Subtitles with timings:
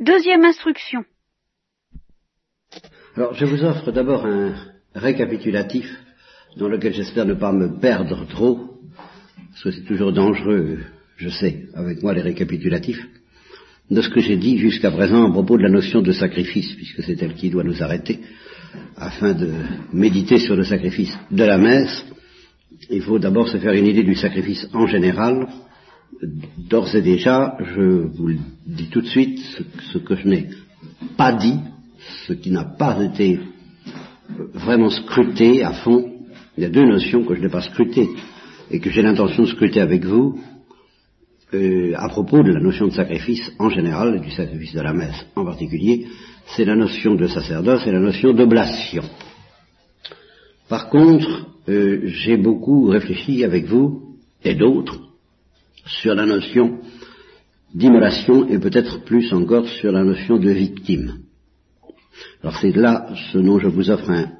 [0.00, 1.04] Deuxième instruction.
[3.16, 4.54] Alors, je vous offre d'abord un
[4.94, 5.86] récapitulatif
[6.56, 8.78] dans lequel j'espère ne pas me perdre trop,
[9.50, 10.78] parce que c'est toujours dangereux,
[11.18, 13.06] je sais, avec moi les récapitulatifs,
[13.90, 17.02] de ce que j'ai dit jusqu'à présent à propos de la notion de sacrifice, puisque
[17.02, 18.20] c'est elle qui doit nous arrêter,
[18.96, 19.52] afin de
[19.92, 22.06] méditer sur le sacrifice de la messe.
[22.88, 25.46] Il faut d'abord se faire une idée du sacrifice en général.
[26.68, 29.38] D'ores et déjà, je vous le dis tout de suite,
[29.92, 30.48] ce, que je n'ai
[31.16, 31.58] pas dit,
[32.26, 33.40] ce qui n'a pas été
[34.54, 36.12] vraiment scruté à fond,
[36.56, 38.08] il y a deux notions que je n'ai pas scrutées
[38.70, 40.38] et que j'ai l'intention de scruter avec vous
[41.54, 44.92] euh, à propos de la notion de sacrifice en général et du sacrifice de la
[44.92, 46.06] messe en particulier,
[46.54, 49.02] c'est la notion de sacerdoce et la notion d'oblation.
[50.68, 55.09] Par contre, euh, j'ai beaucoup réfléchi avec vous et d'autres
[55.86, 56.80] sur la notion
[57.74, 61.20] d'immolation et peut-être plus encore sur la notion de victime.
[62.42, 64.32] Alors c'est là ce dont je vous offre un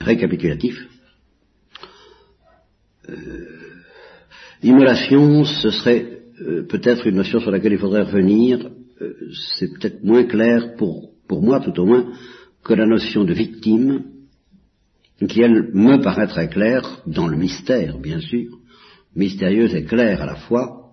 [0.00, 0.76] récapitulatif.
[3.08, 3.58] Euh,
[4.62, 8.70] L'immolation, ce serait euh, peut-être une notion sur laquelle il faudrait revenir.
[9.00, 9.14] Euh,
[9.56, 12.12] c'est peut-être moins clair pour, pour moi, tout au moins,
[12.64, 14.02] que la notion de victime,
[15.28, 18.58] qui elle me paraît très claire dans le mystère, bien sûr,
[19.14, 20.87] mystérieuse et claire à la fois.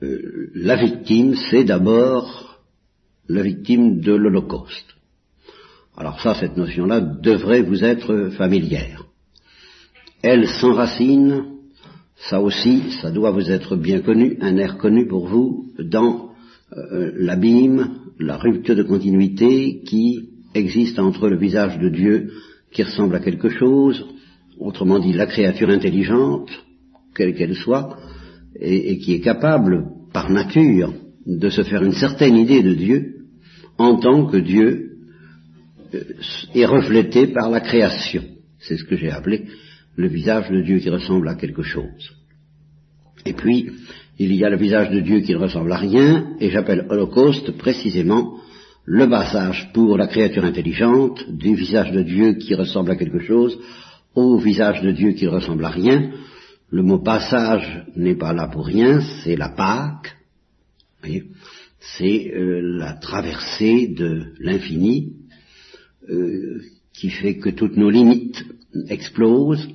[0.00, 2.60] La victime, c'est d'abord
[3.28, 4.96] la victime de l'Holocauste.
[5.96, 9.04] Alors ça, cette notion-là devrait vous être familière.
[10.22, 11.44] Elle s'enracine,
[12.16, 16.30] ça aussi, ça doit vous être bien connu, un air connu pour vous, dans
[16.76, 22.30] euh, l'abîme, la rupture de continuité qui existe entre le visage de Dieu
[22.72, 24.06] qui ressemble à quelque chose,
[24.58, 26.50] autrement dit la créature intelligente,
[27.14, 27.96] quelle qu'elle soit,
[28.58, 30.92] et, qui est capable, par nature,
[31.26, 33.14] de se faire une certaine idée de Dieu,
[33.78, 34.90] en tant que Dieu
[35.94, 36.00] euh,
[36.54, 38.22] est reflété par la création.
[38.58, 39.46] C'est ce que j'ai appelé
[39.96, 42.12] le visage de Dieu qui ressemble à quelque chose.
[43.26, 43.70] Et puis,
[44.18, 47.52] il y a le visage de Dieu qui ne ressemble à rien, et j'appelle holocauste
[47.58, 48.34] précisément
[48.84, 53.58] le passage pour la créature intelligente du visage de Dieu qui ressemble à quelque chose
[54.14, 56.10] au visage de Dieu qui ne ressemble à rien.
[56.70, 60.16] Le mot passage n'est pas là pour rien, c'est la Pâque,
[61.98, 65.14] c'est euh, la traversée de l'infini
[66.08, 66.60] euh,
[66.92, 68.44] qui fait que toutes nos limites
[68.88, 69.68] explosent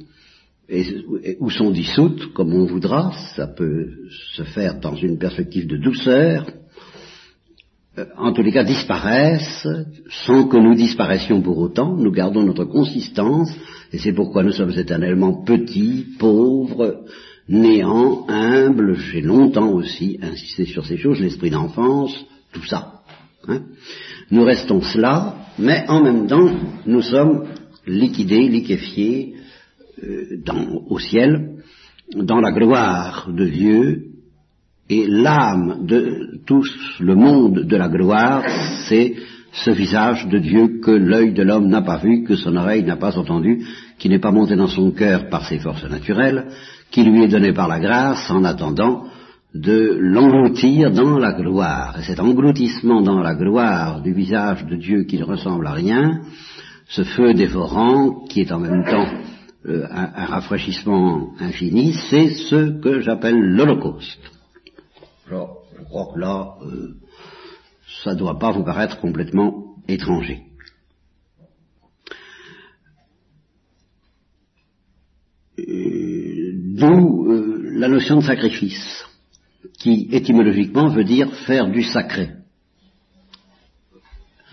[1.39, 6.49] ou sont dissoutes, comme on voudra, ça peut se faire dans une perspective de douceur,
[8.17, 9.67] en tous les cas disparaissent,
[10.25, 13.49] sans que nous disparaissions pour autant, nous gardons notre consistance,
[13.93, 17.05] et c'est pourquoi nous sommes éternellement petits, pauvres,
[17.47, 22.13] néants, humbles, j'ai longtemps aussi insisté sur ces choses, l'esprit d'enfance,
[22.51, 23.01] tout ça.
[23.47, 23.61] Hein.
[24.31, 26.49] Nous restons cela, mais en même temps,
[26.85, 27.45] nous sommes
[27.85, 29.35] liquidés, liquéfiés,
[30.03, 30.41] euh,
[30.89, 31.61] au ciel,
[32.13, 34.14] dans la gloire de Dieu,
[34.89, 36.63] et l'âme de tout
[36.99, 38.43] le monde de la gloire,
[38.87, 39.15] c'est
[39.51, 42.97] ce visage de Dieu que l'œil de l'homme n'a pas vu, que son oreille n'a
[42.97, 43.65] pas entendu,
[43.97, 46.47] qui n'est pas monté dans son cœur par ses forces naturelles,
[46.91, 49.05] qui lui est donné par la grâce en attendant
[49.53, 51.97] de l'engloutir dans la gloire.
[51.99, 56.19] Et cet engloutissement dans la gloire du visage de Dieu qui ne ressemble à rien,
[56.87, 59.07] ce feu dévorant qui est en même temps
[59.67, 64.34] euh, un, rafraîchissement infini, c'est ce que j'appelle l'Holocauste.
[65.27, 66.95] Alors, je crois que là, euh,
[68.03, 70.43] ça ne doit pas vous paraître complètement étranger.
[75.57, 77.25] Euh, d'où
[77.75, 79.05] la notion de sacrifice,
[79.79, 82.29] qui étymologiquement veut dire faire du sacré.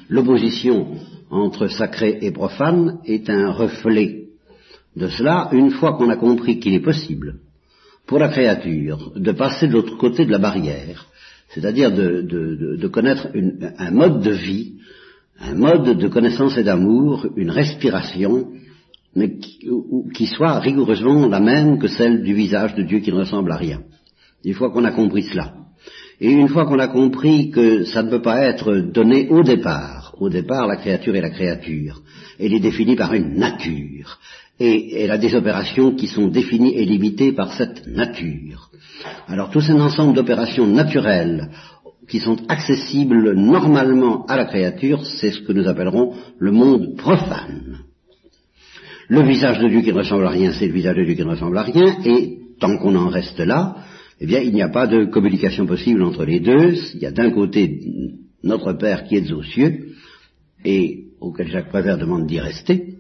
[0.09, 0.97] L'opposition
[1.31, 4.29] entre sacré et profane est un reflet
[4.97, 7.39] de cela, une fois qu'on a compris qu'il est possible
[8.07, 11.07] pour la créature de passer de l'autre côté de la barrière,
[11.55, 13.29] c'est-à-dire de, connaître
[13.79, 14.75] un mode de vie,
[15.41, 18.49] un mode de connaissance et d'amour, une respiration,
[19.15, 19.37] mais
[20.15, 23.57] qui, soit rigoureusement la même que celle du visage de Dieu qui ne ressemble à
[23.57, 23.83] rien.
[24.45, 25.55] Une fois qu'on a compris cela,
[26.21, 30.15] et une fois qu'on a compris que ça ne peut pas être donné au départ,
[30.19, 32.01] au départ la créature est la créature,
[32.39, 34.19] elle est définie par une nature,
[34.65, 38.71] et elle a des opérations qui sont définies et limitées par cette nature.
[39.27, 41.49] Alors tout un ensemble d'opérations naturelles
[42.09, 47.79] qui sont accessibles normalement à la créature, c'est ce que nous appellerons le monde profane.
[49.09, 51.25] Le visage de Dieu qui ne ressemble à rien, c'est le visage de Dieu qui
[51.25, 53.77] ne ressemble à rien, et tant qu'on en reste là,
[54.21, 56.75] eh bien il n'y a pas de communication possible entre les deux.
[56.95, 57.81] Il y a d'un côté
[58.45, 59.89] notre Père qui est aux cieux,
[60.65, 62.92] et auquel Jacques Prévert demande d'y rester,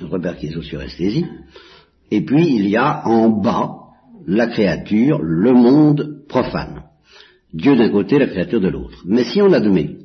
[0.00, 1.26] notre Père qui est aux cieux, restez-y,
[2.10, 3.74] et puis il y a en bas
[4.26, 6.84] la créature, le monde profane.
[7.52, 9.02] Dieu d'un côté, la créature de l'autre.
[9.06, 9.96] Mais si on admet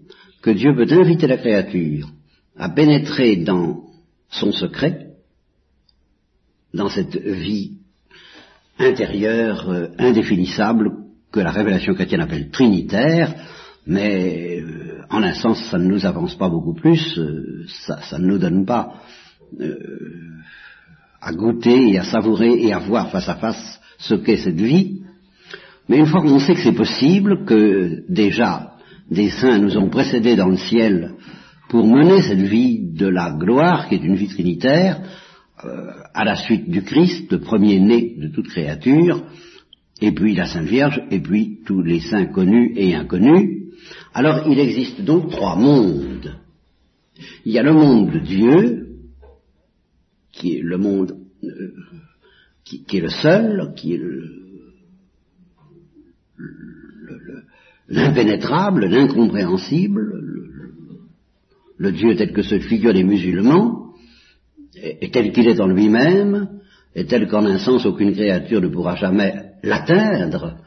[0.42, 2.10] que Dieu peut inviter la créature
[2.57, 3.84] à pénétrer dans
[4.30, 5.07] son secret,
[6.74, 7.78] dans cette vie
[8.80, 10.92] intérieure euh, indéfinissable
[11.31, 13.34] que la révélation chrétienne appelle trinitaire,
[13.86, 18.25] mais euh, en un sens ça ne nous avance pas beaucoup plus, euh, ça, ne
[18.25, 18.95] nous donne pas
[21.21, 25.01] à goûter et à savourer et à voir face à face ce qu'est cette vie.
[25.89, 28.73] Mais une fois qu'on sait que c'est possible, que déjà
[29.09, 31.13] des saints nous ont précédés dans le ciel
[31.69, 35.01] pour mener cette vie de la gloire, qui est une vie trinitaire,
[35.65, 39.23] euh, à la suite du Christ, le premier-né de toute créature,
[40.01, 43.63] et puis la Sainte Vierge, et puis tous les saints connus et inconnus.
[44.13, 46.35] Alors il existe donc trois mondes.
[47.45, 48.82] Il y a le monde de Dieu,
[50.33, 51.74] qui est le monde euh,
[52.65, 54.01] qui, est le seul, qui est
[57.89, 60.01] l'impénétrable, l'incompréhensible,
[61.77, 63.94] le, Dieu tel que se figure les musulmans,
[64.75, 66.62] et, tel qu'il est en lui-même,
[66.95, 69.33] et tel qu'en un sens aucune créature ne pourra jamais
[69.63, 70.57] l'atteindre.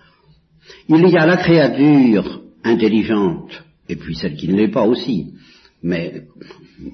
[0.89, 5.35] Il y a la créature intelligente, et puis celle qui ne l'est pas aussi,
[5.83, 6.27] mais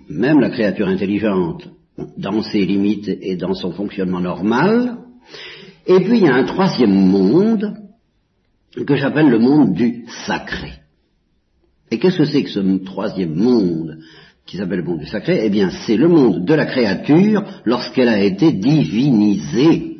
[0.08, 1.68] même la créature intelligente
[2.16, 4.98] dans ses limites et dans son fonctionnement normal.
[5.86, 7.76] Et puis il y a un troisième monde
[8.86, 10.72] que j'appelle le monde du sacré.
[11.90, 13.98] Et qu'est-ce que c'est que ce troisième monde
[14.46, 15.42] qui s'appelle le monde du sacré?
[15.44, 19.98] Eh bien, c'est le monde de la créature lorsqu'elle a été divinisée,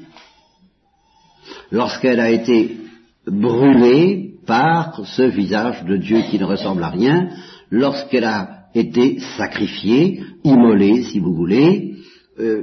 [1.71, 2.79] lorsqu'elle a été
[3.27, 7.29] brûlée par ce visage de Dieu qui ne ressemble à rien,
[7.71, 11.97] lorsqu'elle a été sacrifié, immolé, si vous voulez,
[12.39, 12.63] euh,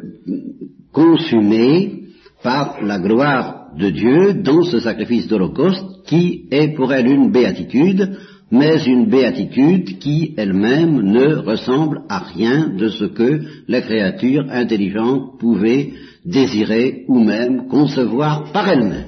[0.92, 2.04] consumé
[2.44, 8.18] par la gloire de Dieu dans ce sacrifice d'Holocauste qui est pour elle une béatitude,
[8.52, 15.40] mais une béatitude qui elle-même ne ressemble à rien de ce que la créature intelligente
[15.40, 15.94] pouvait
[16.26, 19.06] désirer ou même concevoir par elle-même.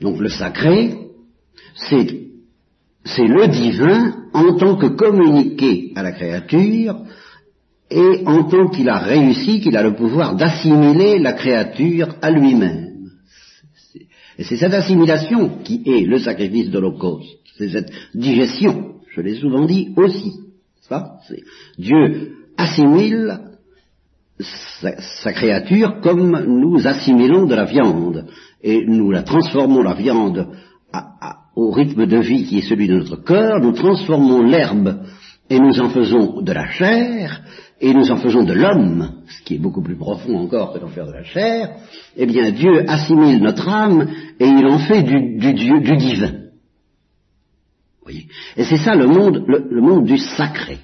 [0.00, 0.94] Donc le sacré,
[1.74, 2.29] c'est
[3.14, 7.00] c'est le divin en tant que communiqué à la créature
[7.90, 13.10] et en tant qu'il a réussi, qu'il a le pouvoir d'assimiler la créature à lui-même.
[14.38, 17.28] Et c'est cette assimilation qui est le sacrifice de l'Holocauste.
[17.58, 20.32] C'est cette digestion, je l'ai souvent dit aussi.
[21.78, 23.40] Dieu assimile
[24.42, 28.26] sa, créature comme nous assimilons de la viande.
[28.62, 30.48] Et nous la transformons, la viande,
[30.92, 35.04] à, au rythme de vie qui est celui de notre cœur, nous transformons l'herbe
[35.48, 37.42] et nous en faisons de la chair,
[37.80, 40.88] et nous en faisons de l'homme, ce qui est beaucoup plus profond encore que d'en
[40.88, 41.70] faire de la chair,
[42.16, 44.08] eh bien Dieu assimile notre âme
[44.38, 46.32] et il en fait du, Dieu, du divin.
[48.02, 48.26] Voyez
[48.56, 50.78] et c'est ça le monde, le, monde du sacré.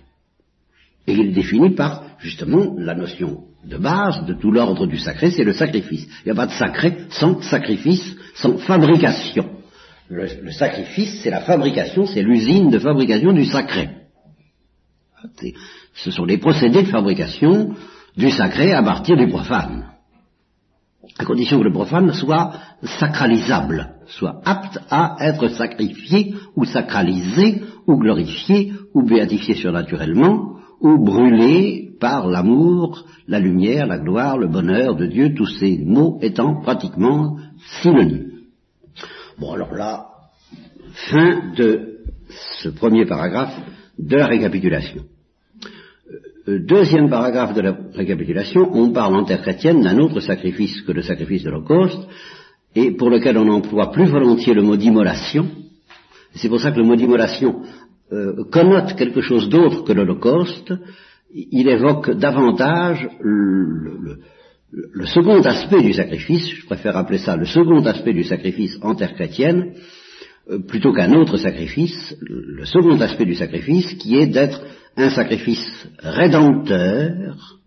[1.07, 5.45] Et il définit par justement la notion de base de tout l'ordre du sacré, c'est
[5.45, 6.07] le sacrifice.
[6.25, 9.56] Il n'y a pas de sacré sans sacrifice, sans fabrication.
[10.09, 13.91] Le, sacrifice, c'est la fabrication, c'est l'usine de fabrication du sacré.
[15.95, 17.75] Ce sont les procédés de fabrication
[18.17, 19.91] du sacré à partir du profane.
[21.19, 27.97] À condition que le profane soit sacralisable, soit apte à être sacrifié ou sacralisé ou
[27.97, 35.07] glorifié ou béatifié surnaturellement ou brûlé par l'amour, la lumière, la gloire, le bonheur de
[35.07, 37.39] Dieu, tous ces mots étant pratiquement
[37.81, 38.36] synonymes.
[39.39, 40.07] Bon, alors là,
[41.11, 41.99] fin de
[42.61, 43.55] ce premier paragraphe
[43.99, 45.03] de la récapitulation.
[46.49, 50.93] Euh, deuxième paragraphe de la récapitulation, on parle en terre chrétienne d'un autre sacrifice que
[50.93, 52.09] le sacrifice de l'Holocauste,
[52.75, 55.49] et pour lequel on emploie plus volontiers le mot d'immolation.
[56.35, 57.63] C'est pour ça que le mot d'immolation
[58.13, 60.73] euh, connote quelque chose d'autre que l'Holocauste.
[61.35, 64.19] Il évoque davantage le, le
[65.07, 69.15] second aspect du sacrifice, je préfère appeler ça le second aspect du sacrifice en terre
[69.15, 69.75] chrétienne,
[70.51, 74.61] euh, plutôt qu'un autre sacrifice, le second aspect du sacrifice qui est d'être
[74.97, 77.61] un sacrifice rédempteur,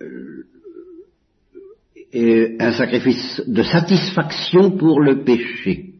[0.00, 0.46] euh,
[2.12, 5.94] et un sacrifice de satisfaction pour le péché.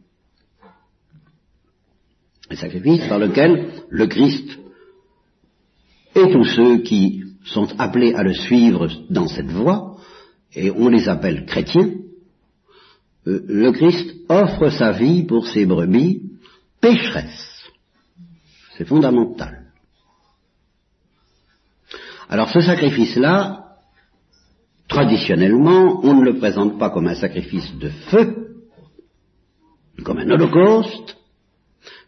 [2.49, 4.59] Un sacrifice par lequel le Christ
[6.15, 9.97] et tous ceux qui sont appelés à le suivre dans cette voie,
[10.53, 11.91] et on les appelle chrétiens,
[13.27, 16.21] euh, le Christ offre sa vie pour ses brebis
[16.81, 17.69] pécheresses.
[18.77, 19.65] C'est fondamental.
[22.29, 23.77] Alors ce sacrifice-là,
[24.87, 28.65] traditionnellement, on ne le présente pas comme un sacrifice de feu,
[30.03, 31.17] comme un holocauste,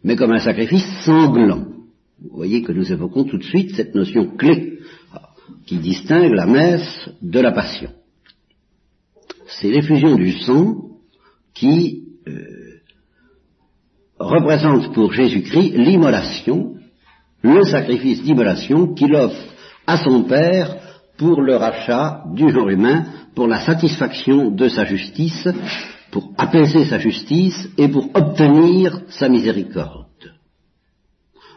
[0.04, 1.66] mais comme un sacrifice sanglant.
[2.20, 4.80] Vous voyez que nous évoquons tout de suite cette notion clé
[5.66, 7.92] qui distingue la messe de la passion.
[9.48, 10.76] C'est l'effusion du sang
[11.54, 12.82] qui euh,
[14.20, 16.76] représente pour Jésus-Christ l'immolation,
[17.42, 19.54] le sacrifice d'immolation qu'il offre
[19.86, 20.76] à son Père
[21.18, 25.48] pour le rachat du genre humain, pour la satisfaction de sa justice,
[26.12, 30.06] pour apaiser sa justice et pour obtenir sa miséricorde.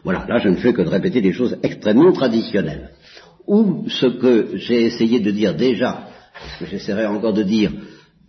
[0.02, 2.90] Voilà, là je ne fais que de répéter des choses extrêmement traditionnelles.
[3.50, 6.06] Ou ce que j'ai essayé de dire déjà,
[6.52, 7.72] ce que j'essaierai encore de dire,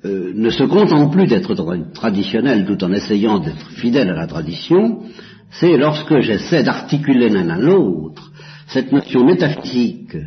[0.04, 1.54] euh, ne se contente plus d'être
[1.94, 5.04] traditionnel tout en essayant d'être fidèle à la tradition,
[5.52, 8.32] c'est lorsque j'essaie d'articuler l'un à l'autre
[8.66, 10.18] cette notion métaphysique,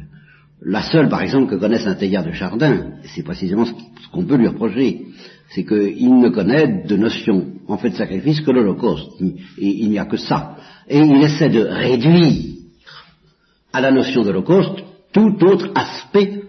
[0.65, 3.73] la seule par exemple que connaisse un Teilhard de Chardin, c'est précisément ce
[4.13, 5.07] qu'on peut lui reprocher,
[5.49, 9.21] c'est qu'il ne connaît de notion en fait de sacrifice que l'Holocauste,
[9.59, 10.57] et il n'y a que ça.
[10.89, 12.54] Et il essaie de réduire
[13.75, 16.45] à la notion d'Holocauste tout autre aspect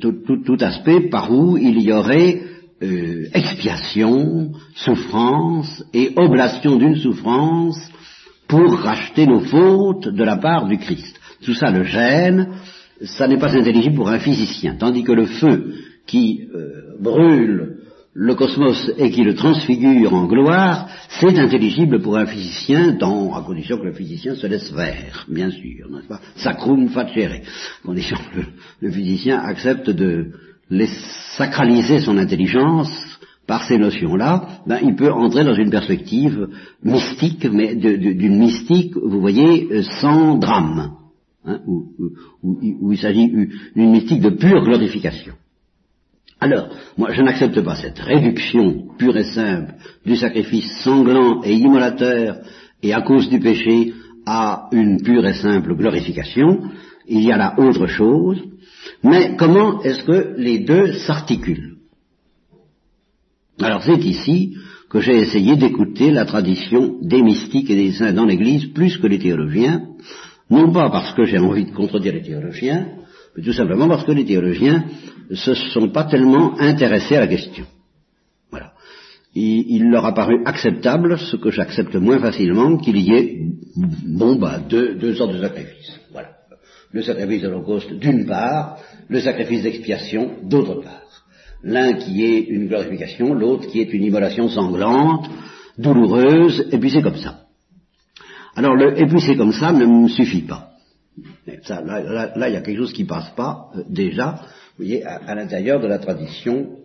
[0.00, 2.42] tout, aspect par où il y aurait
[2.82, 7.78] euh, expiation, souffrance et oblation d'une souffrance
[8.46, 11.18] pour racheter nos fautes de la part du Christ.
[11.42, 12.48] Tout ça le gêne,
[13.02, 15.74] ça n'est pas intelligible pour un physicien, tandis que le feu
[16.06, 17.77] qui euh, brûle
[18.20, 20.88] le cosmos et qui le transfigure en gloire,
[21.20, 25.50] c'est intelligible pour un physicien, dans, à condition que le physicien se laisse faire, bien
[25.50, 26.20] sûr, n'est-ce pas?
[26.34, 27.42] Sacrum facere,
[27.82, 28.40] à condition que
[28.80, 30.32] le, physicien accepte de
[31.36, 32.90] sacraliser son intelligence
[33.46, 36.48] par ces notions-là, ben, il peut entrer dans une perspective
[36.82, 40.90] mystique, mais d'une mystique, vous voyez, euh, sans drame,
[41.44, 41.60] hein,
[42.42, 45.34] où il s'agit d'une mystique de pure glorification.
[46.40, 49.74] Alors, moi, je n'accepte pas cette réduction pure et simple
[50.06, 52.38] du sacrifice sanglant et immolateur
[52.82, 53.92] et à cause du péché
[54.24, 56.60] à une pure et simple glorification.
[57.08, 58.38] Il y a là autre chose.
[59.02, 61.76] Mais comment est-ce que les deux s'articulent?
[63.60, 64.54] Alors, c'est ici
[64.88, 69.06] que j'ai essayé d'écouter la tradition des mystiques et des saints dans l'Église plus que
[69.06, 69.82] les théologiens,
[70.50, 72.86] non pas parce que j'ai envie de contredire les théologiens,
[73.42, 74.84] tout simplement parce que les théologiens
[75.30, 77.64] ne se sont pas tellement intéressés à la question.
[78.50, 78.72] Voilà.
[79.34, 83.38] Il, leur a paru acceptable, ce que j'accepte moins facilement, qu'il y ait,
[84.06, 86.00] bon, bah, deux, deux sortes de sacrifices.
[86.12, 86.30] Voilà.
[86.92, 88.78] Le sacrifice de l'Holocauste d'une part,
[89.08, 91.02] le sacrifice d'expiation d'autre part.
[91.62, 95.28] L'un qui est une glorification, l'autre qui est une immolation sanglante,
[95.76, 97.40] douloureuse, et puis c'est comme ça.
[98.54, 100.67] Alors le et puis c'est comme ça ne me suffit pas.
[101.46, 104.42] Là, il y a quelque chose qui passe pas euh, déjà
[104.78, 106.76] vous voyez, à, l'intérieur de la tradition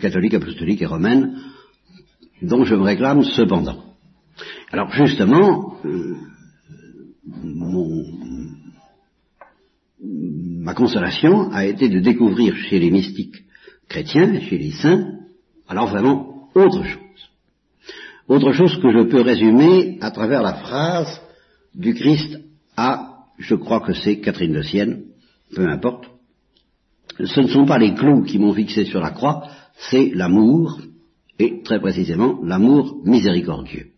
[0.00, 1.38] catholique, apostolique et romaine,
[2.40, 3.84] dont je me réclame cependant.
[4.72, 6.16] Alors justement, euh,
[10.02, 13.44] ma consolation a été de découvrir chez les mystiques
[13.88, 15.20] chrétiens, chez les saints,
[15.68, 16.98] alors vraiment autre chose.
[18.26, 21.20] Autre chose que je peux résumer à travers la phrase
[21.74, 22.40] du Christ
[22.76, 25.04] à, je crois que c'est Catherine de Sienne,
[25.54, 26.06] peu importe,
[27.18, 29.48] ce ne sont pas les clous qui m'ont fixé sur la croix,
[29.90, 30.80] c'est l'amour,
[31.38, 33.88] et très précisément l'amour miséricordieux.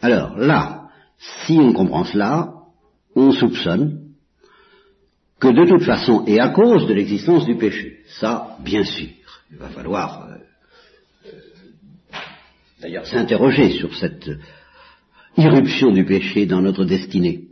[0.00, 2.52] Alors là, si on comprend cela,
[3.14, 4.06] on soupçonne
[5.40, 9.08] que de toute façon, et à cause de l'existence du péché, ça, bien sûr,
[9.50, 11.30] il va falloir euh,
[12.80, 14.30] d'ailleurs s'interroger sur cette
[15.36, 17.48] irruption du péché dans notre destinée.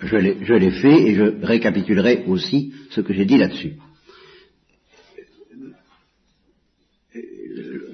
[0.00, 0.16] Je
[0.54, 3.76] l'ai fait et je récapitulerai aussi ce que j'ai dit là-dessus.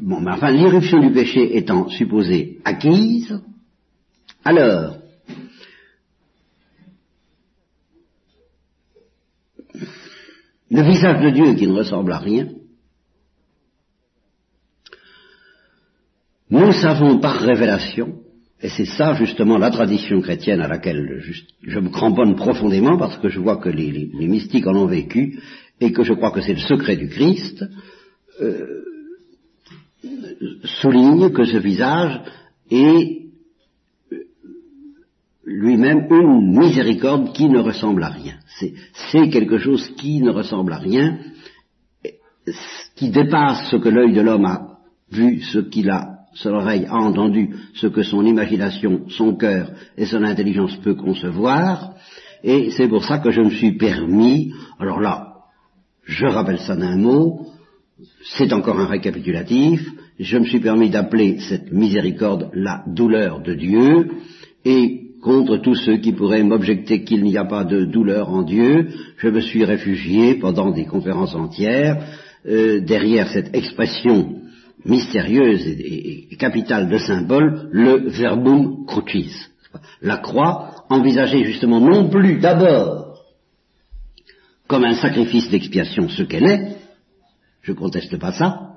[0.00, 3.40] Bon, mais enfin, l'irruption du péché étant supposée acquise,
[4.44, 4.98] alors,
[10.70, 12.48] le visage de Dieu qui ne ressemble à rien,
[16.50, 18.22] nous savons par révélation
[18.60, 21.22] et c'est ça justement la tradition chrétienne à laquelle
[21.62, 25.40] je, me cramponne profondément parce que je vois que les, mystiques en ont vécu
[25.80, 27.64] et que je crois que c'est le secret du Christ,
[28.40, 28.84] euh,
[30.80, 32.20] souligne que ce visage
[32.70, 33.18] est
[35.44, 38.34] lui-même une miséricorde qui ne ressemble à rien.
[39.12, 41.18] C'est quelque chose qui ne ressemble à rien,
[42.96, 44.78] qui dépasse ce que l'œil de l'homme a
[45.10, 50.06] vu, ce qu'il a, son oreille a entendu, ce que son imagination, son cœur et
[50.06, 51.94] son intelligence peut concevoir,
[52.44, 55.34] et c'est pour ça que je me suis permis, alors là,
[56.04, 57.46] je rappelle ça d'un mot,
[58.36, 59.86] c'est encore un récapitulatif,
[60.18, 64.10] je me suis permis d'appeler cette miséricorde la douleur de Dieu,
[64.64, 68.88] et contre tous ceux qui pourraient m'objecter qu'il n'y a pas de douleur en Dieu,
[69.16, 72.04] je me suis réfugié pendant des conférences entières
[72.46, 74.37] euh, derrière cette expression
[74.84, 79.34] mystérieuse et, capitale de symbole, le verbum crucis.
[80.00, 83.08] La croix, envisagée justement non plus d'abord
[84.66, 86.76] comme un sacrifice d'expiation, ce qu'elle est,
[87.62, 88.74] je conteste pas ça,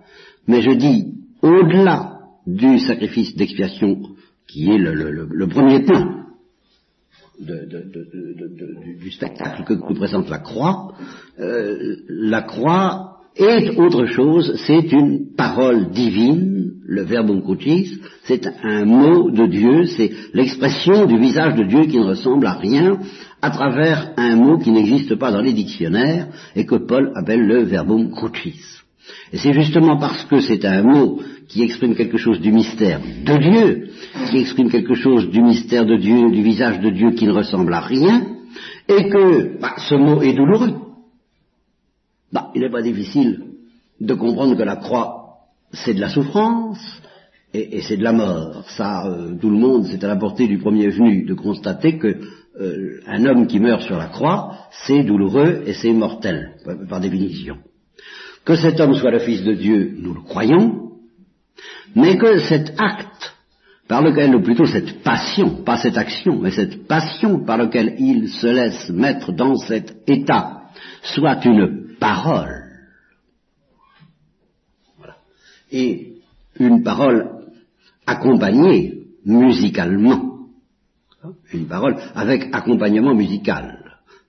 [0.48, 4.02] mais je dis au-delà du sacrifice d'expiation
[4.48, 6.26] qui est le, premier point
[7.40, 10.94] du spectacle que nous présente la croix,
[11.40, 18.86] euh, la croix est autre chose, c'est une parole divine, le verbum crucis, c'est un
[18.86, 23.00] mot de Dieu, c'est l'expression du visage de Dieu qui ne ressemble à rien
[23.42, 27.64] à travers un mot qui n'existe pas dans les dictionnaires et que Paul appelle le
[27.64, 28.60] verbum crucis.
[29.34, 33.38] Et c'est justement parce que c'est un mot qui exprime quelque chose du mystère de
[33.38, 33.88] Dieu,
[34.30, 37.74] qui exprime quelque chose du mystère de Dieu, du visage de Dieu qui ne ressemble
[37.74, 38.26] à rien,
[38.88, 40.81] et que bah, ce mot est douloureux.
[42.32, 43.44] Bah, il n'est pas difficile
[44.00, 45.38] de comprendre que la croix,
[45.74, 46.80] c'est de la souffrance
[47.54, 48.64] et, c'est de la mort.
[48.70, 52.18] Ça, euh, tout le monde, c'est à la portée du premier venu de constater que
[52.60, 56.56] euh, un homme qui meurt sur la croix, c'est douloureux et c'est mortel,
[56.90, 57.58] par, définition.
[58.46, 60.92] Que cet homme soit le Fils de Dieu, nous le croyons,
[61.96, 63.36] mais que cet acte
[63.88, 68.30] par lequel, ou plutôt cette passion, pas cette action, mais cette passion par laquelle il
[68.30, 70.62] se laisse mettre dans cet état,
[71.04, 72.64] soit une parole.
[75.72, 76.16] Et
[76.60, 77.30] une parole
[78.06, 80.48] accompagnée musicalement.
[81.54, 83.78] Une parole avec accompagnement musical.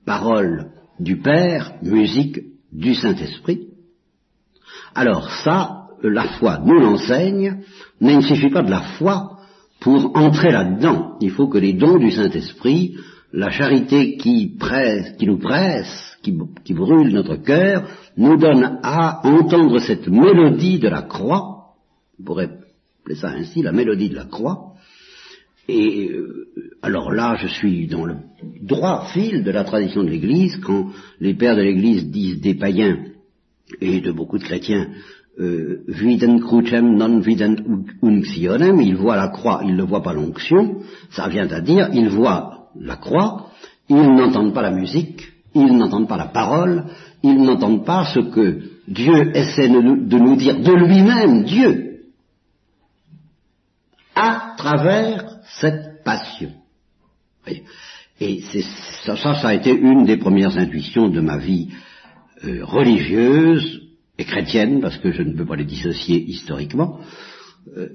[0.04, 3.68] Parole du Père, musique du Saint-Esprit.
[4.94, 7.62] Alors ça, la foi nous l'enseigne,
[8.00, 9.38] mais il ne suffit pas de la foi
[9.80, 11.16] pour entrer là-dedans.
[11.20, 12.98] Il faut que les dons du Saint-Esprit,
[13.32, 19.78] la charité qui, presse, qui nous presse, qui, brûle notre cœur, nous donne à entendre
[19.80, 21.74] cette mélodie de la croix,
[22.18, 22.50] on pourrait
[23.00, 24.74] appeler ça ainsi, la mélodie de la croix,
[25.68, 26.48] et euh,
[26.82, 28.16] alors là, je suis dans le
[28.60, 30.88] droit fil de la tradition de l'Église, quand
[31.20, 32.98] les pères de l'Église disent des païens
[33.80, 34.88] et de beaucoup de chrétiens,
[35.38, 37.56] euh, viden crucem non vident
[38.02, 40.80] unctionem, ils voient la croix, ils ne voient pas l'onction,
[41.10, 43.50] ça vient à dire, ils voient la croix,
[43.88, 46.84] ils n'entendent pas la musique, ils n'entendent pas la parole,
[47.22, 52.04] ils n'entendent pas ce que Dieu essaie de nous dire de lui-même, Dieu,
[54.14, 56.50] à travers cette passion.
[58.20, 58.40] Et
[59.04, 61.70] ça, ça, a été une des premières intuitions de ma vie
[62.44, 63.82] euh, religieuse
[64.18, 67.00] et chrétienne, parce que je ne peux pas les dissocier historiquement,
[67.76, 67.88] euh,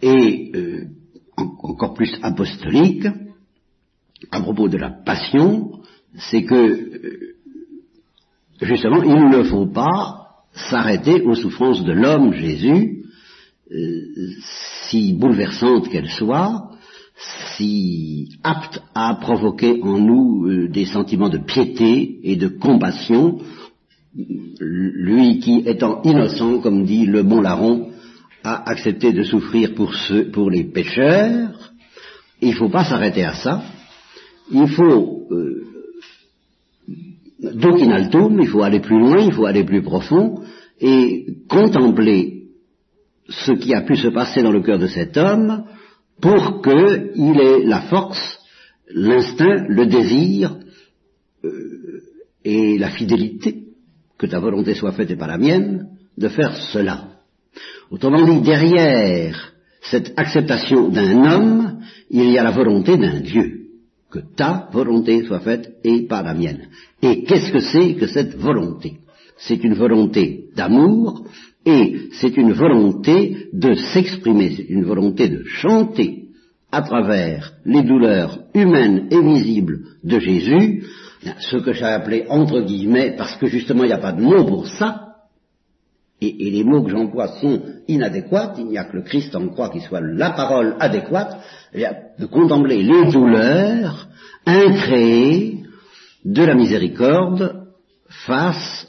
[0.00, 0.84] et euh,
[1.36, 3.06] encore plus apostolique,
[4.30, 5.81] à propos de la passion,
[6.16, 7.34] c'est que, euh,
[8.60, 10.28] justement, il ne faut pas
[10.70, 13.04] s'arrêter aux souffrances de l'homme Jésus,
[13.70, 14.00] euh,
[14.90, 16.70] si bouleversantes qu'elles soient,
[17.56, 23.38] si aptes à provoquer en nous euh, des sentiments de piété et de compassion,
[24.14, 27.88] lui qui, étant innocent, comme dit le bon larron,
[28.44, 29.94] a accepté de souffrir pour,
[30.32, 31.72] pour les pécheurs,
[32.42, 33.62] il ne faut pas s'arrêter à ça,
[34.50, 35.28] il faut
[37.42, 40.40] dochinaltum, il faut aller plus loin, il faut aller plus profond,
[40.80, 42.44] et contempler
[43.28, 45.64] ce qui a pu se passer dans le cœur de cet homme
[46.20, 48.38] pour qu'il ait la force,
[48.94, 50.56] l'instinct, le désir
[51.44, 52.02] euh,
[52.44, 53.64] et la fidélité,
[54.18, 57.08] que ta volonté soit faite et pas la mienne, de faire cela.
[57.90, 59.52] Autrement dit, derrière
[59.82, 63.61] cette acceptation d'un homme, il y a la volonté d'un Dieu
[64.12, 66.68] que ta volonté soit faite et pas la mienne.
[67.00, 68.98] Et qu'est-ce que c'est que cette volonté?
[69.38, 71.24] C'est une volonté d'amour
[71.64, 76.24] et c'est une volonté de s'exprimer, c'est une volonté de chanter
[76.70, 80.84] à travers les douleurs humaines et visibles de Jésus,
[81.38, 84.44] ce que j'ai appelé entre guillemets, parce que justement il n'y a pas de mot
[84.44, 85.01] pour ça,
[86.22, 89.70] et, les mots que j'emploie sont inadéquats, il n'y a que le Christ en croix
[89.70, 91.38] qui soit la parole adéquate,
[91.74, 94.08] de contempler les douleurs
[94.46, 95.62] incréées
[96.24, 97.66] de la miséricorde
[98.26, 98.86] face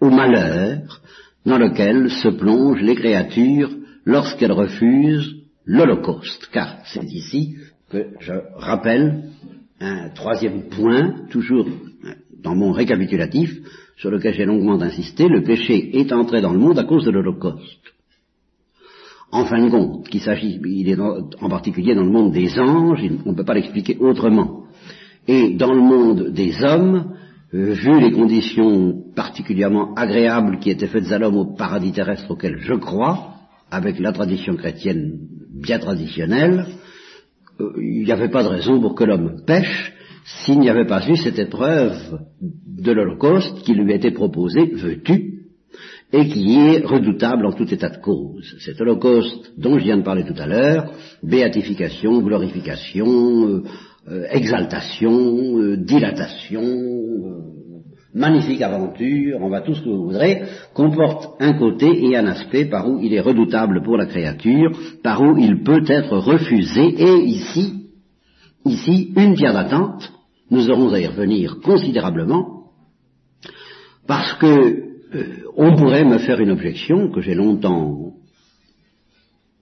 [0.00, 1.00] au malheur
[1.44, 3.70] dans lequel se plongent les créatures
[4.04, 6.48] lorsqu'elles refusent l'Holocauste.
[6.52, 7.56] Car c'est ici
[7.90, 9.24] que je rappelle
[9.80, 11.66] un troisième point, toujours
[12.42, 13.58] dans mon récapitulatif,
[13.96, 17.10] sur lequel j'ai longuement insisté, le péché est entré dans le monde à cause de
[17.10, 17.92] l'Holocauste.
[19.30, 23.00] En fin de compte, qu'il s'agit, il est en particulier dans le monde des anges,
[23.24, 24.64] on ne peut pas l'expliquer autrement.
[25.26, 27.14] Et dans le monde des hommes,
[27.54, 32.58] euh, vu les conditions particulièrement agréables qui étaient faites à l'homme au paradis terrestre auquel
[32.58, 33.34] je crois,
[33.70, 35.18] avec la tradition chrétienne
[35.50, 36.66] bien traditionnelle,
[37.60, 39.92] euh, il n'y avait pas de raison pour que l'homme pêche
[40.24, 45.32] s'il n'y avait pas eu cette épreuve de l'Holocauste qui lui été proposée, veux-tu,
[46.12, 48.56] et qui est redoutable en tout état de cause.
[48.60, 53.62] Cet holocauste dont je viens de parler tout à l'heure, béatification, glorification, euh,
[54.10, 56.62] euh, exaltation, euh, dilatation,
[58.14, 60.42] magnifique aventure, on va tout ce que vous voudrez,
[60.74, 64.70] comporte un côté et un aspect par où il est redoutable pour la créature,
[65.02, 67.81] par où il peut être refusé, et ici,
[68.64, 70.12] ici, une pierre d'attente,
[70.50, 72.64] nous aurons à y revenir considérablement,
[74.06, 74.46] parce que
[75.14, 75.24] euh,
[75.56, 78.14] on pourrait me faire une objection que j'ai longtemps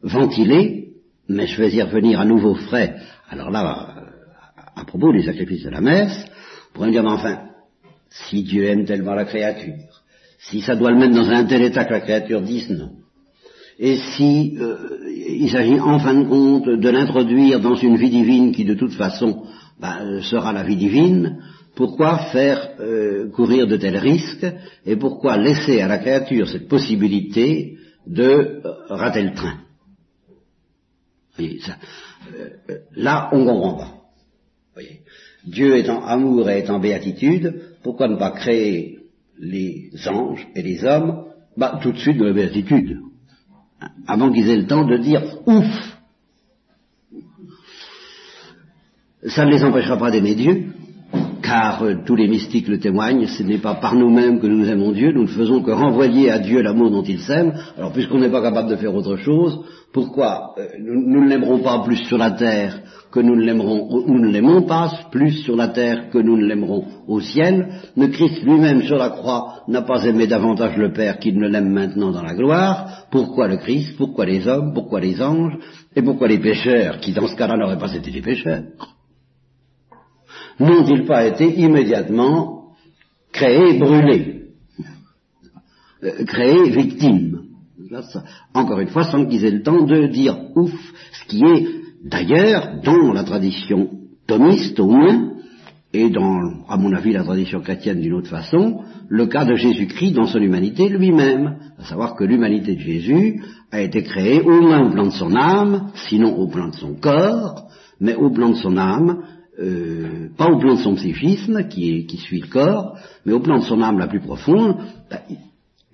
[0.02, 0.88] ventilée,
[1.28, 2.96] mais je vais y revenir à nouveau frais.
[3.28, 3.94] Alors là,
[4.74, 6.24] à propos des sacrifices de la messe,
[6.70, 7.38] on pourrait me dire, mais enfin,
[8.08, 10.02] si Dieu aime tellement la créature,
[10.38, 12.92] si ça doit le mettre dans un tel état que la créature dise non,
[13.83, 14.77] et si euh,
[15.09, 18.93] il s'agit en fin de compte de l'introduire dans une vie divine qui de toute
[18.93, 19.45] façon
[19.81, 21.38] bah, sera la vie divine,
[21.75, 24.47] pourquoi faire euh, courir de tels risques
[24.85, 29.61] et pourquoi laisser à la créature cette possibilité de euh, rater le train?
[31.38, 31.77] Ça,
[32.38, 33.95] euh, Là, on comprend pas.
[34.75, 35.01] Voyez.
[35.47, 38.99] Dieu étant amour et étant béatitude, pourquoi ne pas créer
[39.38, 41.25] les anges et les hommes
[41.57, 42.99] bah, tout de suite de la béatitude?
[44.07, 45.90] Avant qu'ils aient le temps de dire ouf
[49.27, 50.64] ça ne les empêchera pas d'aimer Dieu,
[51.43, 54.93] car euh, tous les mystiques le témoignent, ce n'est pas par nous-mêmes que nous aimons
[54.93, 57.53] Dieu, nous ne faisons que renvoyer à Dieu l'amour dont il s'aime.
[57.77, 59.61] Alors puisqu'on n'est pas capable de faire autre chose,
[59.92, 64.20] pourquoi euh, nous, ne l'aimerons pas plus sur la terre que nous ne l'aimerons, nous
[64.20, 67.68] ne l'aimons pas plus sur la terre que nous ne l'aimerons au ciel.
[67.96, 71.70] Le Christ lui-même sur la croix n'a pas aimé davantage le Père qu'il ne l'aime
[71.70, 73.07] maintenant dans la gloire.
[73.11, 73.96] Pourquoi le Christ?
[73.96, 74.72] Pourquoi les hommes?
[74.74, 75.59] Pourquoi les anges?
[75.96, 78.62] Et pourquoi les pécheurs, qui dans ce cas-là n'auraient pas été des pécheurs?
[80.61, 82.74] N'ont-ils pas été immédiatement
[83.33, 84.50] créés brûlés,
[86.05, 87.30] euh, créés victimes?
[88.55, 90.72] Encore une fois, sans qu'ils aient le temps de dire ouf,
[91.12, 91.66] ce qui est
[92.05, 93.90] d'ailleurs dans la tradition
[94.26, 95.31] thomiste au moins,
[95.92, 100.12] et dans, à mon avis, la tradition chrétienne d'une autre façon, le cas de Jésus-Christ
[100.12, 104.87] dans son humanité lui-même, à savoir que l'humanité de Jésus a été créée au moins
[104.87, 108.57] au plan de son âme, sinon au plan de son corps, mais au plan de
[108.57, 109.24] son âme,
[109.59, 113.64] euh, pas au plan de son psychisme, qui, suit le corps, mais au plan de
[113.64, 114.76] son âme la plus profonde,
[115.11, 115.18] ben,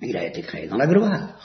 [0.02, 1.35] il a été créé dans la gloire,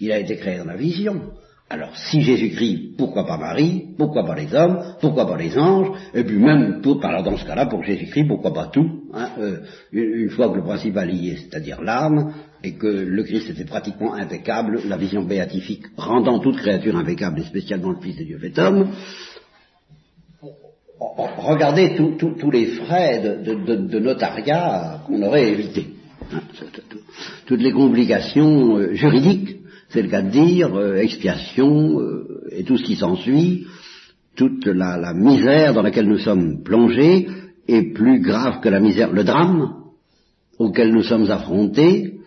[0.00, 1.20] il a été créé dans la vision.
[1.68, 6.22] Alors si Jésus-Christ, pourquoi pas Marie, pourquoi pas les hommes, pourquoi pas les anges, et
[6.22, 9.58] puis même pour, alors dans ce cas-là, pour Jésus-Christ, pourquoi pas tout, hein, euh,
[9.90, 14.14] une, fois que le principal y est, c'est-à-dire l'âme, et que le Christ était pratiquement
[14.14, 18.56] impeccable, la vision béatifique rendant toute créature impeccable, et spécialement le Fils de Dieu fait
[18.60, 18.92] homme,
[21.00, 25.88] regardez tous les frais de, notariat qu'on aurait évité.
[26.32, 26.40] Hein,
[27.46, 32.76] toutes les complications euh, juridiques, c'est le cas de dire, euh, expiation euh, et tout
[32.76, 33.66] ce qui s'ensuit,
[34.34, 37.28] toute la, misère dans laquelle nous sommes plongés
[37.68, 39.74] est plus grave que la misère, le drame
[40.58, 42.20] auquel nous sommes affrontés,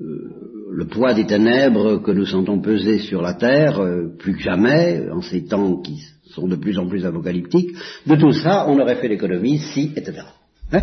[0.00, 3.80] le poids des ténèbres que nous sentons peser sur la terre,
[4.18, 7.74] plus que jamais, en ces temps qui sont de plus en plus apocalyptiques,
[8.06, 10.22] de tout ça, on aurait fait l'économie si, etc.
[10.72, 10.82] Hein?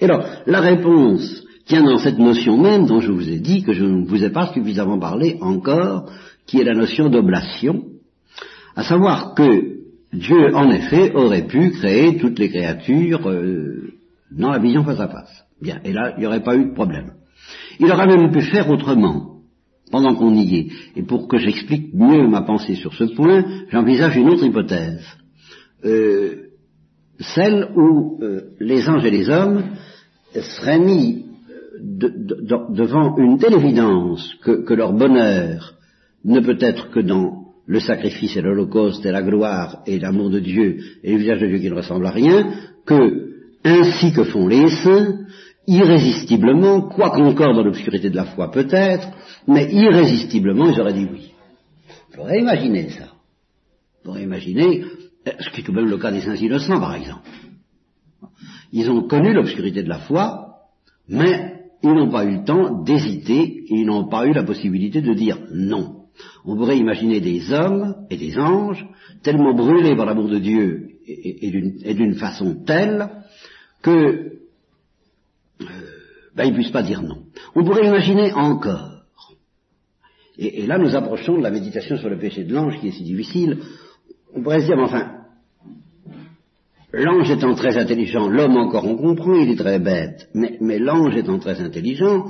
[0.00, 3.72] Et alors, la réponse tient dans cette notion même dont je vous ai dit que
[3.72, 6.10] je ne vous ai pas suffisamment parlé encore,
[6.46, 7.84] qui est la notion d'oblation,
[8.76, 9.74] à savoir que
[10.12, 13.94] Dieu, en effet, aurait pu créer toutes les créatures euh,
[14.30, 15.44] dans la vision face à face.
[15.60, 17.12] Bien, et là, il n'y aurait pas eu de problème.
[17.80, 19.34] Il aurait même pu faire autrement
[19.90, 20.68] pendant qu'on y est.
[20.96, 25.04] Et pour que j'explique mieux ma pensée sur ce point, j'envisage une autre hypothèse.
[25.84, 26.48] Euh,
[27.20, 29.64] celle où euh, les anges et les hommes
[30.34, 31.23] seraient mis
[31.84, 35.74] de, de, devant une telle évidence que, que, leur bonheur
[36.24, 40.40] ne peut être que dans le sacrifice et l'holocauste et la gloire et l'amour de
[40.40, 42.52] Dieu et le visage de Dieu qui ne ressemble à rien,
[42.86, 43.32] que,
[43.64, 45.26] ainsi que font les saints,
[45.66, 49.08] irrésistiblement, quoique encore dans l'obscurité de la foi peut-être,
[49.46, 51.32] mais irrésistiblement ils auraient dit oui.
[52.12, 53.08] On pourrait imaginer ça.
[54.00, 54.84] On pourrait imaginer,
[55.26, 57.28] ce qui est tout de même le cas des saints innocents par exemple.
[58.72, 60.56] Ils ont connu l'obscurité de la foi,
[61.08, 61.53] mais
[61.84, 65.38] ils n'ont pas eu le temps d'hésiter, ils n'ont pas eu la possibilité de dire
[65.52, 66.06] non.
[66.46, 68.86] On pourrait imaginer des hommes et des anges
[69.22, 73.10] tellement brûlés par l'amour de Dieu et, d'une façon telle
[73.82, 73.90] que
[75.60, 75.64] euh,
[76.34, 77.24] ben, ils ne puissent pas dire non.
[77.54, 79.02] On pourrait imaginer encore,
[80.38, 83.02] et, là nous approchons de la méditation sur le péché de l'ange qui est si
[83.02, 83.58] difficile,
[84.34, 85.23] on pourrait se dire, mais enfin,
[86.96, 91.38] l'ange étant très intelligent, l'homme encore on comprend, il est très bête, mais, l'ange étant
[91.38, 92.26] très intelligent,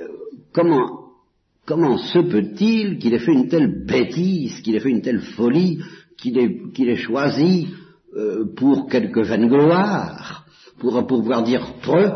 [0.00, 0.08] euh,
[0.52, 5.80] comment se peut-il qu'il ait fait une telle bêtise, qu'il ait fait une telle folie,
[6.16, 7.68] qu'il ait, choisi
[8.16, 10.46] euh, pour quelque vaine gloire,
[10.78, 12.10] pour, pouvoir dire preux,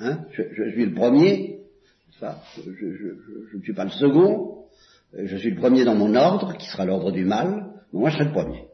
[0.00, 1.58] hein, je, suis le premier,
[2.20, 4.64] ça, je ne suis pas le second,
[5.16, 8.26] je suis le premier dans mon ordre, qui sera l'ordre du mal, moi je serai
[8.26, 8.64] le premier.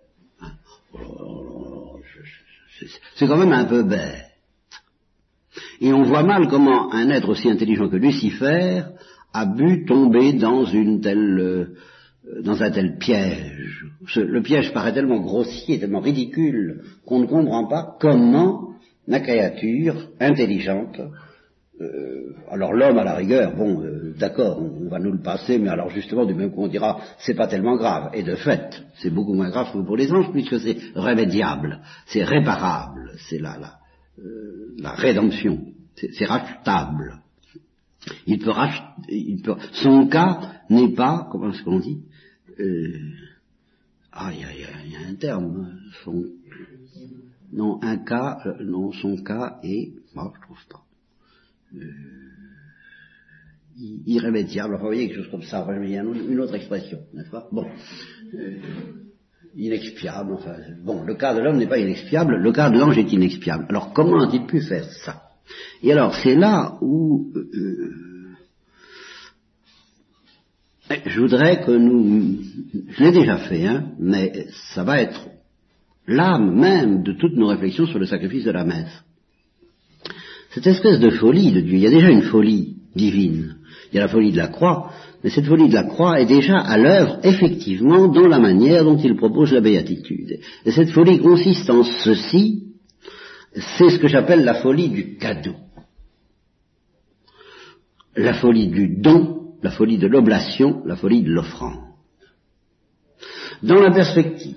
[3.14, 4.28] C'est quand même un peu bête.
[5.80, 8.82] Et on voit mal comment un être aussi intelligent que Lucifer
[9.32, 11.76] a bu tomber dans une telle, euh,
[12.42, 13.86] dans un tel piège.
[14.16, 18.72] le piège paraît tellement grossier, tellement ridicule, qu'on ne comprend pas comment
[19.06, 21.00] la créature intelligente,
[21.80, 25.68] euh, alors l'homme à la rigueur, bon, euh, d'accord, on, va nous le passer, mais
[25.68, 28.10] alors justement du même coup on dira, c'est pas tellement grave.
[28.14, 32.24] Et de fait, c'est beaucoup moins grave que pour les anges, puisque c'est remédiable, c'est
[32.24, 33.78] réparable, c'est la, la,
[34.78, 35.60] la rédemption,
[35.96, 37.22] c'est rachetable.
[38.26, 39.36] Il peut racheter,
[39.72, 42.02] son cas n'est pas, comment est-ce qu'on dit
[42.58, 42.98] euh,
[44.12, 45.78] Ah, il y a, un terme.
[46.04, 46.24] Son,
[47.52, 50.82] non, un cas, euh, non, son cas est, moi, je trouve pas.
[51.74, 51.80] Euh,
[54.06, 57.30] irrémédiable, enfin, vous voyez, quelque chose comme ça, il y a une autre expression, n'est-ce
[57.30, 57.48] pas?
[57.50, 57.66] Bon.
[58.34, 58.56] Euh,
[59.56, 63.12] inexpiable, enfin, bon, le cas de l'homme n'est pas inexpiable, le cas de l'ange est
[63.12, 63.66] inexpiable.
[63.68, 65.22] Alors, comment a-t-il pu faire ça?
[65.82, 67.50] Et alors c'est là où euh,
[70.90, 72.38] euh, je voudrais que nous,
[72.90, 75.28] je l'ai déjà fait, hein, mais ça va être
[76.06, 79.04] l'âme même de toutes nos réflexions sur le sacrifice de la messe.
[80.54, 83.56] Cette espèce de folie de Dieu, il y a déjà une folie divine,
[83.90, 84.90] il y a la folie de la croix,
[85.22, 88.98] mais cette folie de la croix est déjà à l'œuvre effectivement dans la manière dont
[88.98, 90.40] il propose la béatitude.
[90.64, 92.64] Et cette folie consiste en ceci,
[93.54, 95.54] c'est ce que j'appelle la folie du cadeau
[98.16, 101.80] la folie du don, la folie de l'oblation, la folie de l'offrande.
[103.62, 104.56] Dans la perspective